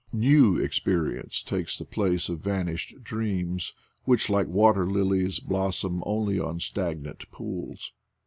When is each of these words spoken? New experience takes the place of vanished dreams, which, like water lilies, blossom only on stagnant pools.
New 0.13 0.57
experience 0.57 1.43
takes 1.43 1.77
the 1.77 1.85
place 1.85 2.27
of 2.27 2.39
vanished 2.39 2.95
dreams, 3.03 3.73
which, 4.03 4.31
like 4.31 4.47
water 4.47 4.83
lilies, 4.85 5.39
blossom 5.39 6.01
only 6.07 6.39
on 6.39 6.59
stagnant 6.59 7.29
pools. 7.29 7.93